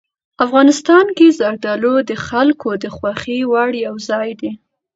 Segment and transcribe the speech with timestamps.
[0.45, 4.51] افغانستان کې زردالو د خلکو د خوښې وړ یو ځای دی.